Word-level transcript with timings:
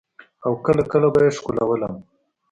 او 0.45 0.51
کله 0.65 0.83
کله 0.91 1.07
به 1.13 1.19
يې 1.25 1.29
ښکلولم. 1.37 1.93